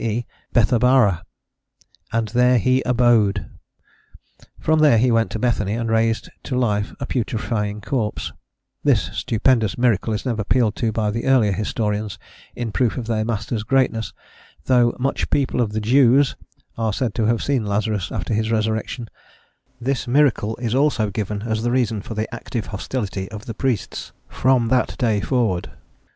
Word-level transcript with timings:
e., 0.03 0.25
Bethabara, 0.51 1.21
"and 2.11 2.29
there 2.29 2.57
he 2.57 2.81
abode" 2.87 3.45
From 4.59 4.79
there 4.79 4.97
he 4.97 5.11
went 5.11 5.29
to 5.29 5.37
Bethany 5.37 5.73
and 5.73 5.91
raised 5.91 6.27
to 6.41 6.57
life 6.57 6.95
a 6.99 7.05
putrefying 7.05 7.81
corpse: 7.81 8.33
this 8.83 9.11
stupendous 9.13 9.77
miracle 9.77 10.11
is 10.11 10.25
never 10.25 10.41
appealed 10.41 10.75
to 10.77 10.91
by 10.91 11.11
the 11.11 11.25
earlier 11.25 11.51
historians 11.51 12.17
in 12.55 12.71
proof 12.71 12.97
of 12.97 13.05
their 13.05 13.23
master's 13.23 13.61
greatness, 13.61 14.11
though 14.65 14.95
"much 14.97 15.29
people 15.29 15.61
of 15.61 15.71
the 15.71 15.79
Jews" 15.79 16.35
are 16.79 16.93
said 16.93 17.13
to 17.13 17.25
have 17.25 17.43
seen 17.43 17.63
Lazarus 17.63 18.11
after 18.11 18.33
his 18.33 18.49
resurrection: 18.51 19.07
this 19.79 20.07
miracle 20.07 20.55
is 20.57 20.73
also 20.73 21.11
given 21.11 21.43
as 21.43 21.61
the 21.61 21.69
reason 21.69 22.01
for 22.01 22.15
the 22.15 22.27
active 22.33 22.65
hostility 22.65 23.29
of 23.29 23.45
the 23.45 23.53
priests, 23.53 24.13
"from 24.27 24.69
that 24.69 24.97
day 24.97 25.21
forward." 25.21 25.69